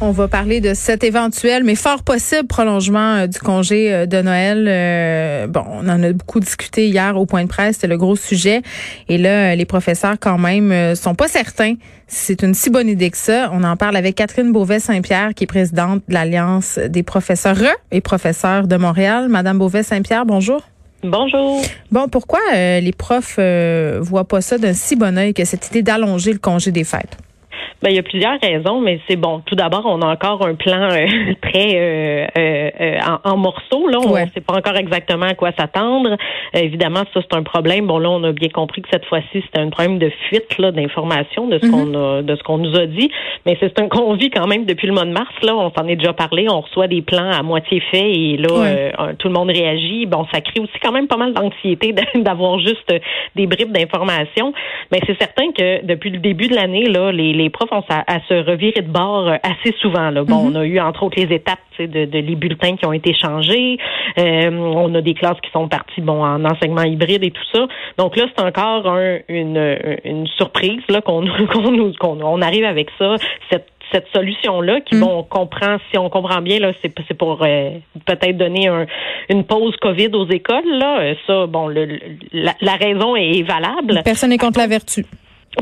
[0.00, 4.20] On va parler de cet éventuel, mais fort possible prolongement euh, du congé euh, de
[4.20, 4.66] Noël.
[4.68, 8.16] Euh, bon, on en a beaucoup discuté hier au point de presse, c'était le gros
[8.16, 8.62] sujet.
[9.08, 11.74] Et là, les professeurs quand même sont pas certains
[12.08, 13.50] si c'est une si bonne idée que ça.
[13.52, 17.56] On en parle avec Catherine Beauvais-Saint-Pierre, qui est présidente de l'Alliance des professeurs
[17.92, 19.28] et professeurs de Montréal.
[19.28, 20.62] Madame Beauvais-Saint-Pierre, bonjour.
[21.04, 21.62] Bonjour.
[21.92, 23.38] Bon, pourquoi les profs
[24.00, 27.16] voient pas ça d'un si bon oeil que cette idée d'allonger le congé des fêtes?
[27.82, 29.42] Ben, il y a plusieurs raisons, mais c'est bon.
[29.44, 31.06] Tout d'abord, on a encore un plan euh,
[31.42, 33.86] très euh, euh, en, morceaux.
[33.88, 36.16] Là, on ne sait pas encore exactement à quoi s'attendre.
[36.54, 37.86] évidemment, ça c'est un problème.
[37.86, 40.72] Bon, là, on a bien compris que cette fois-ci, c'était un problème de fuite là
[40.72, 42.18] d'informations de ce qu'on mm-hmm.
[42.20, 43.10] a, de ce qu'on nous a dit.
[43.44, 45.34] Mais c'est un qu'on vit quand même depuis le mois de mars.
[45.42, 46.46] Là, on s'en est déjà parlé.
[46.48, 50.06] On reçoit des plans à moitié faits et là, tout le monde réagit.
[50.06, 52.94] Bon, ça crée aussi quand même pas mal d'anxiété d'avoir juste
[53.34, 54.54] des bribes d'informations.
[54.90, 58.34] Mais c'est certain que depuis le début de l'année, là, les, les profs à, se
[58.34, 60.10] revirer de bord euh, assez souvent.
[60.10, 60.24] Là.
[60.24, 60.56] Bon, mhm.
[60.56, 63.78] on a eu entre autres les étapes de, de, les bulletins qui ont été changés.
[64.18, 67.66] Euh, on a des classes qui sont parties bon en enseignement hybride et tout ça.
[67.98, 68.86] Donc là, c'est encore
[69.28, 73.16] une, une surprise là qu'on qu'on nous qu'on on arrive avec ça.
[73.50, 75.02] Cette cette solution-là, qui, mhm.
[75.02, 77.70] bon, on comprend, si on comprend bien, là, c'est, c'est pour euh,
[78.06, 78.68] peut-être donner
[79.28, 81.14] une pause COVID aux écoles, là.
[81.26, 82.00] Ça, bon, le,
[82.32, 84.00] la, la, raison est valable.
[84.04, 85.04] Personne n'est contre la vertu.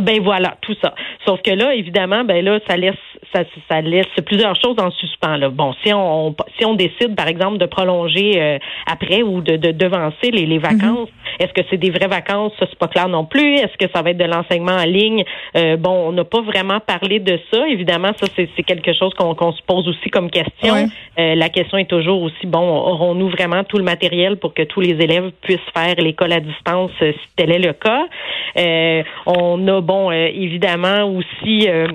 [0.00, 0.94] Ben voilà, tout ça.
[1.26, 2.94] Sauf que là, évidemment, ben là, ça laisse
[3.34, 5.36] ça, ça laisse plusieurs choses en suspens.
[5.36, 5.48] Là.
[5.48, 8.58] Bon, si on si on décide, par exemple, de prolonger euh,
[8.90, 11.40] après ou de, de devancer les, les vacances, mhm.
[11.40, 12.52] est-ce que c'est des vraies vacances?
[12.58, 13.54] Ça, c'est pas clair non plus.
[13.54, 15.24] Est-ce que ça va être de l'enseignement en ligne?
[15.56, 17.66] Euh, bon, on n'a pas vraiment parlé de ça.
[17.68, 20.88] Évidemment, ça, c'est, quelque chose qu'on, se pose aussi comme question.
[21.18, 24.80] Euh, la question est toujours aussi, bon, aurons-nous vraiment tout le matériel pour que tous
[24.80, 28.04] les élèves puissent faire l'école à distance si tel est le cas?
[29.26, 31.86] on a bon, euh, évidemment aussi euh,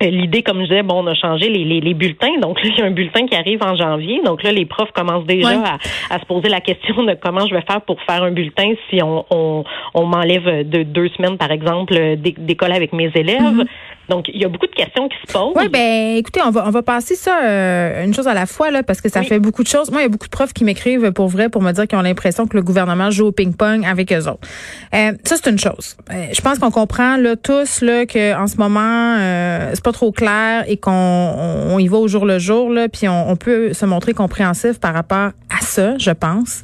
[0.00, 2.38] L'idée, comme je disais, bon, on a changé les, les, les, bulletins.
[2.40, 4.20] Donc, là, il y a un bulletin qui arrive en janvier.
[4.24, 5.78] Donc là, les profs commencent déjà à,
[6.14, 9.02] à, se poser la question de comment je vais faire pour faire un bulletin si
[9.02, 9.64] on, on,
[9.94, 13.42] on m'enlève de deux semaines, par exemple, d'école avec mes élèves.
[13.42, 13.66] Mm-hmm.
[14.08, 15.52] Donc, il y a beaucoup de questions qui se posent.
[15.56, 18.70] Oui, ben, écoutez, on va, on va passer ça euh, une chose à la fois,
[18.70, 19.90] là, parce que ça fait beaucoup de choses.
[19.90, 21.98] Moi, il y a beaucoup de profs qui m'écrivent pour vrai pour me dire qu'ils
[21.98, 24.46] ont l'impression que le gouvernement joue au ping-pong avec eux autres.
[24.94, 25.96] Euh, ça, c'est une chose.
[26.10, 30.12] Euh, je pense qu'on comprend, là, tous, là, qu'en ce moment, euh, c'est pas trop
[30.12, 33.72] clair et qu'on on, y va au jour le jour, là, puis on, on peut
[33.72, 36.62] se montrer compréhensif par rapport à ça, je pense.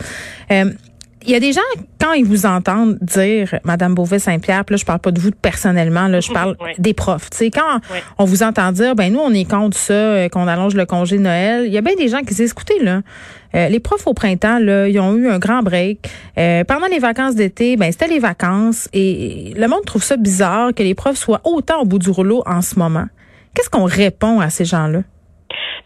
[1.27, 1.61] Il y a des gens,
[1.99, 6.21] quand ils vous entendent dire, Madame Beauvais-Saint-Pierre, là, je parle pas de vous personnellement, là,
[6.21, 7.31] je parle des profs.
[7.31, 7.81] Tu sais, quand
[8.19, 11.17] on vous entend dire, ben nous, on est contre ça, euh, qu'on allonge le congé
[11.17, 13.01] de Noël, il y a bien des gens qui disent, écoutez, là,
[13.55, 16.11] euh, les profs au printemps, là, ils ont eu un grand break.
[16.37, 20.75] Euh, pendant les vacances d'été, ben c'était les vacances et le monde trouve ça bizarre
[20.75, 23.07] que les profs soient autant au bout du rouleau en ce moment.
[23.55, 25.03] Qu'est-ce qu'on répond à ces gens-là?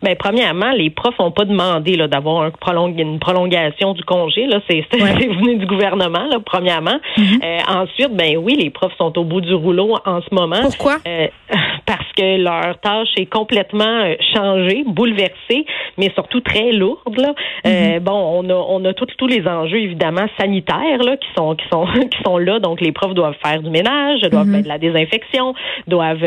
[0.02, 4.46] Ben, premièrement, les profs n'ont pas demandé là, d'avoir un prolong, une prolongation du congé.
[4.46, 6.98] Là, c'est, venu du gouvernement, là, premièrement.
[7.16, 7.44] Mm-hmm.
[7.44, 10.60] euh, ensuite, ben oui, les profs sont au bout du rouleau en ce moment.
[10.62, 10.98] Pourquoi?
[11.06, 11.26] Euh,
[11.86, 15.64] parce que leur tâche est complètement euh, changée, bouleversée,
[15.96, 17.16] mais surtout très lourde.
[17.16, 17.34] Là.
[17.66, 18.00] Euh, mm-hmm.
[18.00, 21.86] bon, on a, on a tous les enjeux évidemment sanitaires là, qui sont qui sont
[22.10, 22.58] qui sont là.
[22.58, 24.52] Donc les profs doivent faire du ménage, doivent mm-hmm.
[24.52, 25.54] faire de la désinfection,
[25.86, 26.24] doivent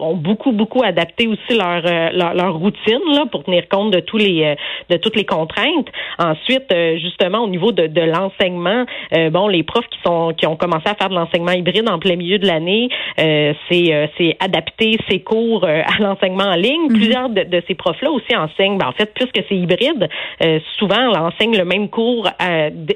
[0.00, 2.98] ont beaucoup beaucoup adapté aussi leur, leur, leur routine
[3.30, 4.54] pour tenir compte de tous les euh,
[4.90, 5.88] de toutes les contraintes.
[6.18, 8.84] Ensuite, euh, justement au niveau de, de l'enseignement,
[9.16, 11.98] euh, bon, les profs qui sont qui ont commencé à faire de l'enseignement hybride en
[11.98, 16.88] plein milieu de l'année, c'est c'est adapter ces cours à l'enseignement en ligne.
[16.88, 16.94] Mhm.
[16.94, 18.78] Plusieurs de, de, ces profs-là aussi enseignent.
[18.78, 20.08] Ben, en fait, puisque c'est hybride,
[20.78, 22.28] souvent on enseigne le même cours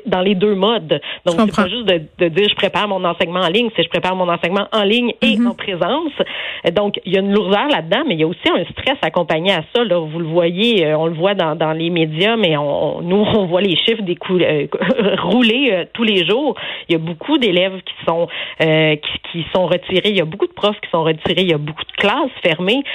[0.07, 1.01] dans les deux modes.
[1.27, 3.89] Donc c'est pas juste de, de, dire je prépare mon enseignement en ligne, c'est je
[3.89, 5.49] prépare mon enseignement en ligne et mhm.
[5.49, 6.13] en présence.
[6.73, 9.53] Donc il y a une lourdeur là-dedans, mais il y a aussi un stress accompagné
[9.53, 9.85] à ça.
[9.85, 13.17] Là vous le voyez, euh, on le voit dans, dans les médias, mais on, nous,
[13.35, 14.67] on voit les chiffres des euh,
[15.23, 16.55] rouler euh, tous les jours.
[16.89, 18.29] Il y a beaucoup d'élèves qui sont
[18.59, 20.11] qui, sont retirés.
[20.11, 21.43] Il y a beaucoup de profs qui sont retirés.
[21.43, 22.24] Il y a beaucoup de classes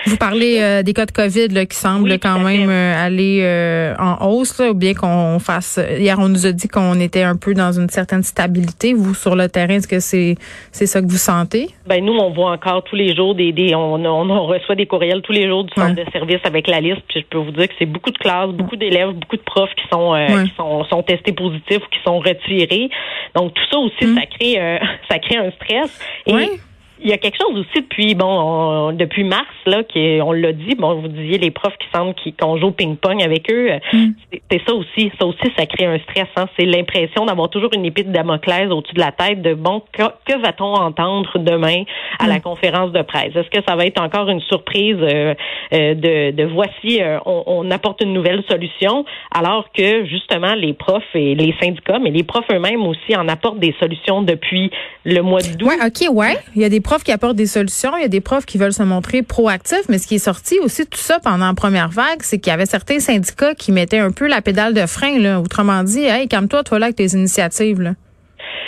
[0.06, 4.74] Vous parlez des cas de COVID là, qui semblent quand même aller en hausse, ou
[4.74, 5.80] bien qu'on fasse.
[5.98, 8.94] Hier, on nous a dit qu'on était un peu dans une certaine stabilité.
[8.94, 10.36] Vous, sur le terrain, est-ce que c'est
[10.72, 11.70] c'est ça que vous sentez?
[11.88, 15.22] Ben nous, on voit encore tous les jours des, des on, on, reçoit des courriels
[15.22, 17.74] tous les jours du centre de service avec la liste je peux vous dire que
[17.78, 21.04] c'est beaucoup de classes, beaucoup d'élèves, beaucoup de profs qui sont euh, qui sont, sont
[21.04, 22.90] testés positifs ou qui sont retirés.
[23.36, 24.16] Donc tout ça aussi, mm.
[24.16, 24.78] ça crée euh,
[25.10, 26.00] ça crée un stress.
[26.28, 26.60] Et
[27.02, 30.76] il y a quelque chose aussi depuis bon depuis mars là qui on l'a dit
[30.76, 34.10] bon vous disiez les profs qui semblent qu'on joue au ping-pong avec eux mm.
[34.52, 36.46] c'est ça aussi ça aussi ça crée un stress hein.
[36.58, 40.40] c'est l'impression d'avoir toujours une épée de Damoclès au-dessus de la tête de bon que,
[40.42, 41.84] va-t-on entendre demain
[42.20, 42.42] à la mm.
[42.42, 43.36] conférence de presse?
[43.36, 45.34] Est-ce que ça va être encore une surprise euh,
[45.74, 50.74] euh, de, de, voici euh, on, on, apporte une nouvelle solution alors que justement les
[50.74, 54.72] profs et les syndicats mais les profs eux-mêmes aussi en apportent des solutions depuis
[55.04, 55.68] le mois d'août.
[55.68, 58.08] Ouais, OK, ouais, il y a des profs qui apportent des solutions, il y a
[58.08, 61.20] des profs qui veulent se montrer proactifs, mais ce qui est sorti aussi tout ça
[61.20, 64.42] pendant la première vague, c'est qu'il y avait certains syndicats qui mettaient un peu la
[64.42, 65.40] pédale de frein, là.
[65.40, 67.94] Autrement dit, hey, calme-toi, toi là, avec tes initiatives.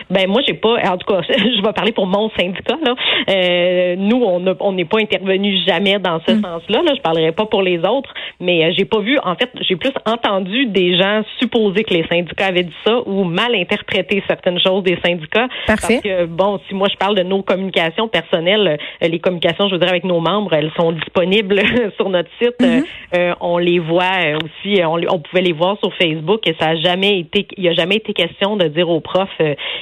[0.09, 2.95] Ben moi j'ai pas, en tout cas, je vais parler pour mon syndicat là.
[3.29, 6.41] Euh, nous on on n'est pas intervenu jamais dans ce mm.
[6.41, 6.81] sens-là.
[6.83, 6.93] Là.
[6.95, 9.17] Je parlerai pas pour les autres, mais euh, j'ai pas vu.
[9.23, 13.23] En fait, j'ai plus entendu des gens supposer que les syndicats avaient dit ça ou
[13.23, 15.47] mal interpréter certaines choses des syndicats.
[15.67, 15.99] Parfait.
[16.01, 19.73] Parce que bon, si moi je parle de nos communications personnelles, euh, les communications, je
[19.73, 21.61] veux dire avec nos membres, elles sont disponibles
[21.97, 22.59] sur notre site.
[22.59, 22.83] Mm-hmm.
[23.15, 26.75] Euh, on les voit aussi, on, on, pouvait les voir sur Facebook et ça a
[26.75, 29.29] jamais été, il y a jamais été question de dire aux profs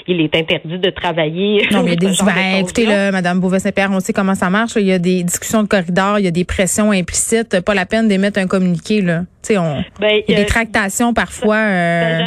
[0.10, 1.68] il est interdit de travailler.
[1.72, 4.50] Non, mais il y a des, ben, écoutez, là, Madame Beauvais-Saint-Pierre, on sait comment ça
[4.50, 4.74] marche.
[4.76, 7.60] Il y a des discussions de corridor, il y a des pressions implicites.
[7.62, 9.24] Pas la peine d'émettre un communiqué, là.
[9.42, 11.56] Tu sais, on, ben, il y a des tractations parfois.
[11.56, 12.20] Euh,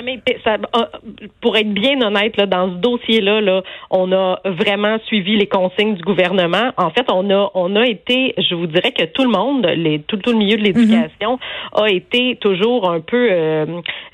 [1.41, 5.95] pour être bien honnête, là, dans ce dossier-là, là, on a vraiment suivi les consignes
[5.95, 6.71] du gouvernement.
[6.77, 10.01] En fait, on a, on a été, je vous dirais que tout le monde, les,
[10.01, 11.83] tout, tout le milieu de l'éducation, mm-hmm.
[11.83, 13.67] a été toujours un peu, euh,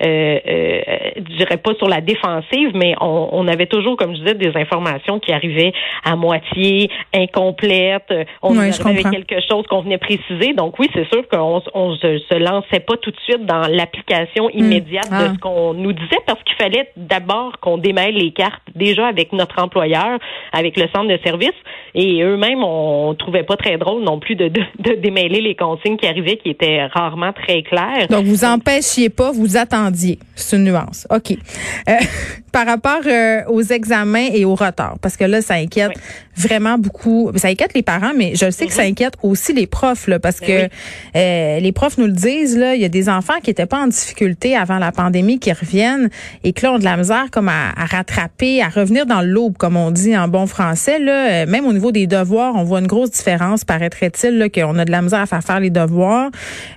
[0.04, 0.80] euh, euh,
[1.16, 4.56] je dirais pas sur la défensive, mais on, on avait toujours, comme je disais, des
[4.56, 5.72] informations qui arrivaient
[6.04, 8.12] à moitié, incomplètes.
[8.42, 10.52] On avait quelque chose qu'on venait préciser.
[10.54, 14.48] Donc oui, c'est sûr qu'on on se, se, lançait pas tout de suite dans l'application
[14.48, 15.32] immédiate de ah.
[15.34, 19.62] ce qu'on nous disait parce qu'il fallait d'abord qu'on démêle les cartes déjà avec notre
[19.62, 20.18] employeur,
[20.52, 21.52] avec le centre de service.
[21.94, 25.96] Et eux-mêmes, on trouvait pas très drôle non plus de, de, de, démêler les consignes
[25.96, 28.08] qui arrivaient, qui étaient rarement très claires.
[28.08, 30.18] Donc, vous empêchiez pas, vous attendiez.
[30.34, 31.06] C'est une nuance.
[31.10, 31.32] OK.
[31.32, 31.92] Euh,
[32.52, 35.92] par rapport euh, aux examens et au retard, parce que là, ça inquiète
[36.36, 37.30] vraiment beaucoup.
[37.36, 38.90] Ça inquiète les parents, mais je sais que ça mhm.
[38.90, 42.74] inquiète aussi les profs, là, parce ben que euh, les profs nous le disent, là,
[42.78, 46.08] il y a des enfants qui étaient pas en difficulté avant la pandémie qui reviennent
[46.44, 49.90] et qui ont de la misère comme à, rattraper, à revenir dans l'aube, comme on
[49.90, 50.98] dit en bon français.
[50.98, 54.90] Là, même au niveau des devoirs, on voit une grosse différence, paraîtrait-il, qu'on a de
[54.90, 56.30] la misère à faire faire les devoirs.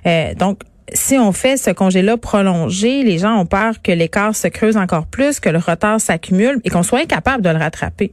[0.06, 0.60] Euh, donc,
[0.92, 5.06] si on fait ce congé-là prolongé, les gens ont peur que l'écart se creuse encore
[5.06, 8.12] plus, que le retard s'accumule et qu'on soit incapable de le rattraper.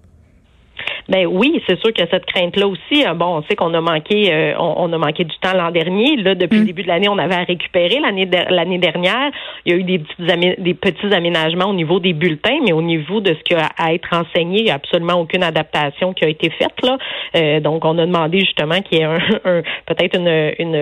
[1.10, 3.06] Ben oui, c'est sûr que cette crainte-là aussi.
[3.06, 6.18] Euh, bon, on sait qu'on a manqué, euh, on, a manqué du temps l'an dernier.
[6.18, 6.68] Là, depuis le mm.
[6.68, 9.32] début de l'année, on avait à récupérer l'année l'année dernière.
[9.66, 12.84] Il y a eu des petits, des petits aménagements au niveau des bulletins, mais au
[12.84, 16.26] niveau de ce qui a à être enseigné, il n'y a absolument aucune adaptation qui
[16.26, 16.98] a été faite là.
[17.36, 19.18] Euh, donc, on a demandé justement qu'il y ait un,
[19.88, 20.78] peut-être une, une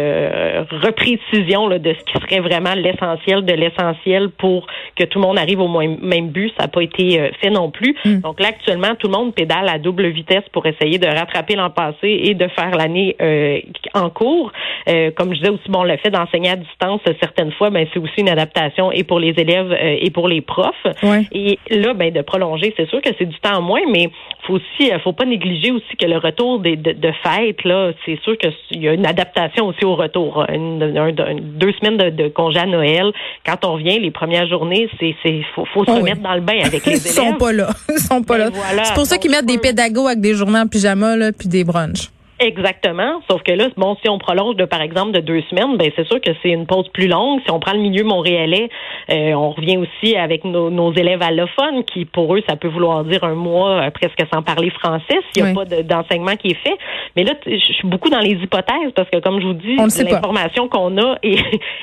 [0.83, 5.37] reprécision là, de ce qui serait vraiment l'essentiel de l'essentiel pour que tout le monde
[5.37, 6.51] arrive au même but.
[6.57, 7.95] Ça n'a pas été fait non plus.
[8.03, 8.19] Mm.
[8.19, 11.69] Donc là, actuellement, tout le monde pédale à double vitesse pour essayer de rattraper l'an
[11.69, 13.59] passé et de faire l'année euh,
[13.93, 14.51] en cours.
[14.89, 17.99] Euh, comme je disais aussi, bon, le fait d'enseigner à distance certaines fois, ben c'est
[17.99, 20.87] aussi une adaptation et pour les élèves euh, et pour les profs.
[21.31, 24.09] Et là, ben de prolonger, c'est sûr que c'est du temps en moins, mais
[24.45, 28.19] faut aussi, faut pas négliger aussi que le retour des, de, de fêtes là, c'est
[28.23, 30.45] sûr qu'il y a une adaptation aussi au retour.
[30.49, 33.11] Une, deux semaines de, de, congé à Noël,
[33.45, 36.41] quand on revient les premières journées, c'est c'est faut, faut se oh remettre dans le
[36.41, 37.01] bain avec les élèves.
[37.05, 38.83] Ils sont pas là, ils sont pas ben là.
[38.83, 41.63] c'est pour ça qu'ils mettent des pédagogues avec des journées en pyjama là, puis des
[41.63, 42.11] brunchs.
[42.39, 43.21] Exactement.
[43.29, 46.05] Sauf que là, bon, si on prolonge de, par exemple, de deux semaines, ben c'est
[46.05, 47.41] sûr que c'est une pause plus longue.
[47.43, 48.69] Si on prend le milieu montréalais,
[49.09, 53.03] euh, on revient aussi avec nos, nos, élèves allophones, qui pour eux, ça peut vouloir
[53.05, 56.61] dire un mois euh, presque sans parler français s'il n'y a pas d'enseignement qui est
[56.63, 56.77] fait.
[57.15, 60.67] Mais là, je suis beaucoup dans les hypothèses parce que, comme je vous dis, l'information
[60.67, 61.37] qu'on a est,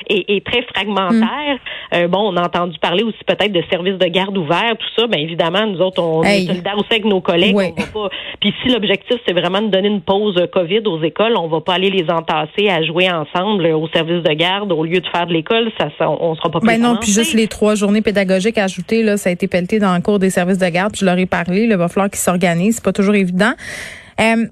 [0.09, 1.55] est, très fragmentaire.
[1.91, 1.95] Mm.
[1.95, 5.07] Euh, bon, on a entendu parler aussi peut-être de services de garde ouverts, tout ça.
[5.07, 7.55] Ben évidemment, nous autres, on est solidaires aussi avec nos collègues.
[7.55, 8.15] On va pas.
[8.39, 11.73] Puis si l'objectif c'est vraiment de donner une pause COVID aux écoles, on va pas
[11.73, 15.33] aller les entasser à jouer ensemble au service de garde au lieu de faire de
[15.33, 15.71] l'école.
[15.77, 19.29] Ça, on sera pas Ben non, puis juste les trois journées pédagogiques ajoutées, là, ça
[19.29, 20.95] a été pelleté dans le cours des services de garde.
[20.95, 21.63] je leur ai parlé.
[21.63, 22.75] il va falloir qu'ils s'organisent.
[22.75, 23.53] C'est pas toujours évident.
[24.19, 24.45] Euh,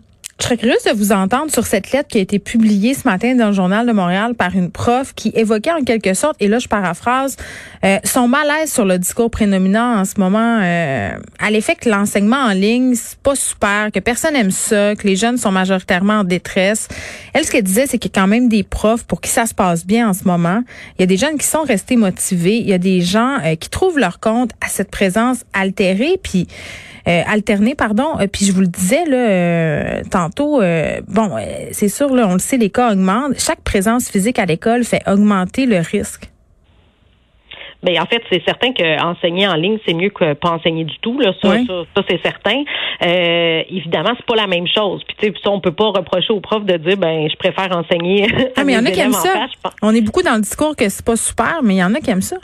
[0.43, 3.33] Je serais curieuse de vous entendre sur cette lettre qui a été publiée ce matin
[3.33, 6.59] dans le journal de Montréal par une prof qui évoquait en quelque sorte, et là
[6.59, 7.37] je paraphrase,
[7.85, 12.35] euh, son malaise sur le discours prédominant en ce moment euh, à l'effet que l'enseignement
[12.35, 16.23] en ligne, c'est pas super, que personne aime ça, que les jeunes sont majoritairement en
[16.25, 16.89] détresse.
[17.33, 19.45] Elle, ce qu'elle disait, c'est qu'il y a quand même des profs pour qui ça
[19.45, 20.61] se passe bien en ce moment.
[20.99, 22.57] Il y a des jeunes qui sont restés motivés.
[22.57, 26.19] Il y a des gens euh, qui trouvent leur compte à cette présence altérée.
[26.21, 26.47] Puis
[27.07, 28.17] euh, alterner, pardon.
[28.19, 30.61] Euh, puis je vous le disais là euh, tantôt,
[31.07, 31.37] bon,
[31.71, 33.39] c'est sûr, là, on le sait, les cas augmentent.
[33.39, 36.29] Chaque présence physique à l'école fait augmenter le risque.
[37.83, 41.19] Ben en fait, c'est certain qu'enseigner en ligne, c'est mieux que pas enseigner du tout.
[41.19, 42.63] Là, ça, ça, c'est certain.
[43.05, 45.03] Euh, évidemment, c'est pas la même chose.
[45.05, 48.27] Puis tu sais, on peut pas reprocher aux profs de dire ben je préfère enseigner.
[48.55, 49.47] Ah, mais il y en a qui aiment ça.
[49.81, 51.99] on est beaucoup dans le discours que c'est pas super, mais il y en a
[51.99, 52.37] qui aiment ça.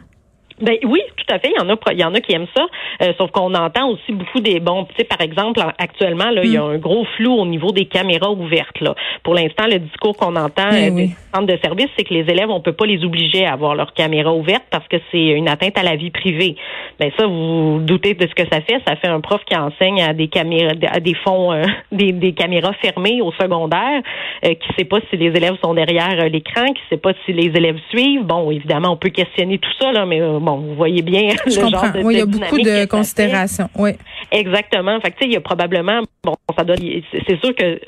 [0.61, 1.51] Ben oui, tout à fait.
[1.55, 2.65] Il y en a, il y en a qui aiment ça.
[3.01, 4.85] Euh, sauf qu'on entend aussi beaucoup des bons.
[4.85, 6.71] Tu sais, par exemple, actuellement, là, il y a mm.
[6.71, 8.79] un gros flou au niveau des caméras ouvertes.
[8.81, 8.95] Là.
[9.23, 12.29] Pour l'instant, le discours qu'on entend eh euh, des centres de service, c'est que les
[12.29, 15.47] élèves, on peut pas les obliger à avoir leur caméra ouverte parce que c'est une
[15.47, 16.55] atteinte à la vie privée.
[16.99, 18.81] Ben ça, vous, vous doutez de ce que ça fait.
[18.85, 22.33] Ça fait un prof qui enseigne à des caméras, à des fonds, euh, des, des,
[22.33, 24.01] caméras fermées au secondaire,
[24.43, 27.79] qui sait pas si les élèves sont derrière l'écran, qui sait pas si les élèves
[27.89, 28.23] suivent.
[28.23, 30.21] Bon, évidemment, on peut questionner tout ça là, mais
[30.57, 33.69] vous voyez bien le genre de, oui, il y a beaucoup de considérations.
[33.75, 33.91] Oui.
[34.31, 34.99] Exactement.
[35.01, 37.79] Fait que, il y a probablement, bon, ça doit, c'est sûr que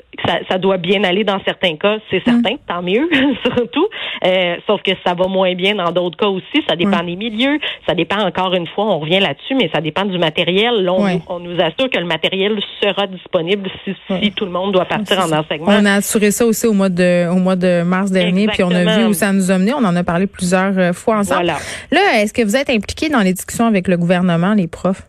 [0.48, 2.42] ça, doit bien aller dans certains cas, c'est mm.
[2.42, 3.08] certain, tant mieux,
[3.44, 3.86] surtout.
[4.24, 6.62] Euh, sauf que ça va moins bien dans d'autres cas aussi.
[6.68, 7.58] Ça dépend des milieux.
[7.86, 10.84] Ça dépend encore une fois, on revient là-dessus, mais ça dépend du matériel.
[10.84, 10.92] Là,
[11.28, 15.32] on, nous assure que le matériel sera disponible si, tout le monde doit partir en
[15.32, 15.68] enseignement.
[15.68, 18.70] On a assuré ça aussi au mois de, au mois de mars dernier, puis on
[18.70, 19.72] a vu où ça nous a mené.
[19.74, 21.46] On en a parlé plusieurs euh, fois ensemble.
[21.90, 25.02] Là, est-ce que vous êtes impliqué dans les discussions avec le gouvernement, les profs?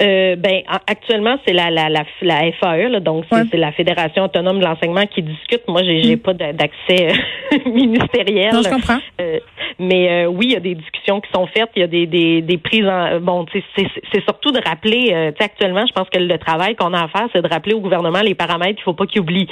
[0.00, 4.58] Euh, ben actuellement c'est la la la, la FAE là, donc c'est la Fédération autonome
[4.58, 5.68] de l'enseignement qui discute.
[5.68, 6.20] Moi j'ai j'ai mm.
[6.20, 8.54] pas d'accès euh, ministériel.
[8.54, 8.98] Non, je comprends.
[9.20, 9.38] Euh,
[9.78, 12.06] mais euh, oui, il y a des discussions qui sont faites, il y a des
[12.06, 15.10] des, des prises en bon, c'est surtout de rappeler.
[15.12, 17.80] Euh, actuellement, je pense que le travail qu'on a à faire, c'est de rappeler au
[17.80, 18.78] gouvernement les paramètres.
[18.80, 19.46] Il faut pas qu'il oublie.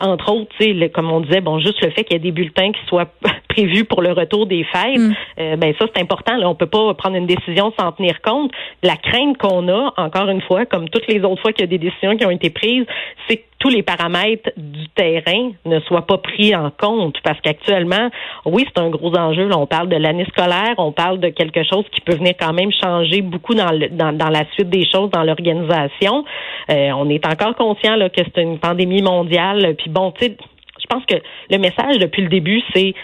[0.00, 2.32] entre autres, tu sais, comme on disait, bon, juste le fait qu'il y ait des
[2.32, 3.08] bulletins qui soient
[3.52, 5.56] prévus pour le retour des fêtes, mm.
[5.56, 6.36] ben ça c'est important.
[6.36, 8.50] Là, on peut pas prendre une décision sans tenir compte.
[8.82, 11.66] La crainte qu'on a, encore une fois, comme toutes les autres fois qu'il y a
[11.66, 12.86] des décisions qui ont été prises,
[13.28, 17.16] c'est que tous les paramètres du terrain ne soient pas pris en compte.
[17.22, 18.10] Parce qu'actuellement,
[18.44, 19.48] oui, c'est un gros enjeu.
[19.54, 22.72] on parle de l'année scolaire, on parle de quelque chose qui peut venir quand même
[22.72, 26.24] changer beaucoup dans, dans, la suite des choses, dans l'organisation.
[26.70, 29.76] Euh, on est encore conscient là, que c'est une pandémie mondiale.
[29.78, 30.36] Puis bon, tu sais,
[30.80, 31.16] je pense que
[31.50, 32.94] le message depuis le début, c'est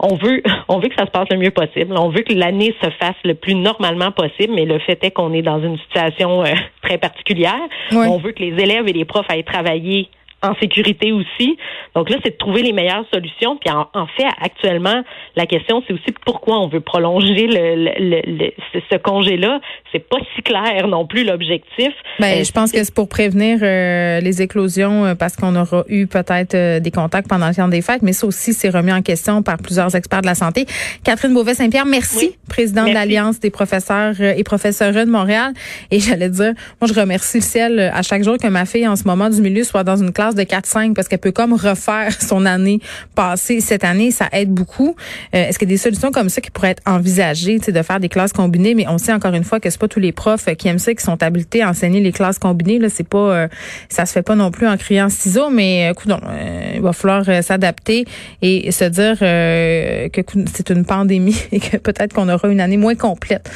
[0.00, 1.94] on veut, on veut que ça se passe le mieux possible.
[1.96, 5.32] On veut que l'année se fasse le plus normalement possible, mais le fait est qu'on
[5.32, 7.60] est dans une situation euh, très particulière.
[7.92, 10.08] On veut que les élèves et les profs aillent travailler
[10.42, 11.58] en sécurité aussi.
[11.94, 13.56] Donc là, c'est de trouver les meilleures solutions.
[13.56, 15.02] Puis en, fait, actuellement,
[15.34, 18.50] la question, c'est aussi pourquoi on veut prolonger le,
[18.90, 19.60] ce congé-là.
[19.90, 21.92] C'est pas si clair non plus l'objectif.
[22.20, 25.84] Ben, euh, je pense que c'est pour prévenir euh, les éclosions euh, parce qu'on aura
[25.88, 29.02] eu peut-être des contacts pendant le temps des fêtes, mais ça aussi, c'est remis en
[29.02, 30.66] question par plusieurs experts de la santé.
[31.02, 35.52] Catherine Beauvais-Saint-Pierre, merci, présidente de l'Alliance des professeurs et professeurs de Montréal.
[35.90, 38.96] Et j'allais dire, moi, je remercie le ciel à chaque jour que ma fille, en
[38.96, 42.12] ce moment du milieu, soit dans une classe de 4-5 parce qu'elle peut comme refaire
[42.20, 42.80] son année
[43.14, 44.10] passée cette année.
[44.10, 44.94] Ça aide beaucoup.
[45.34, 48.00] Euh, est-ce qu'il y a des solutions comme ça qui pourraient être envisagées, de faire
[48.00, 48.74] des classes combinées?
[48.74, 50.94] Mais on sait encore une fois que c'est pas tous les profs qui aiment ça,
[50.94, 52.78] qui sont habilités à enseigner les classes combinées.
[52.78, 53.48] Là, c'est pas, euh,
[53.88, 57.24] ça se fait pas non plus en criant ciseaux, mais écoute, euh, il va falloir
[57.42, 58.04] s'adapter
[58.42, 62.94] et se dire que c'est une pandémie et que peut-être qu'on aura une année moins
[62.94, 63.50] complète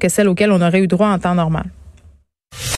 [0.00, 1.64] que celle auquel on aurait eu droit en temps normal.